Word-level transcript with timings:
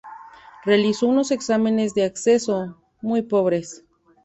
Realizó 0.65 1.05
unos 1.05 1.29
exámenes 1.29 1.93
de 1.93 2.05
acceso 2.05 2.75
muy 3.03 3.21
pobres. 3.21 3.83